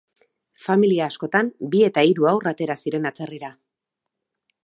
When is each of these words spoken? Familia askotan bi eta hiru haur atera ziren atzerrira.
Familia 0.67 1.09
askotan 1.11 1.51
bi 1.75 1.83
eta 1.89 2.05
hiru 2.11 2.27
haur 2.33 2.51
atera 2.55 2.79
ziren 2.87 3.07
atzerrira. 3.11 3.55